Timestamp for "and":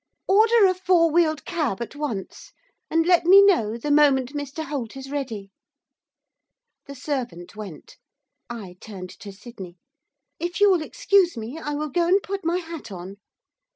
2.89-3.05, 12.07-12.19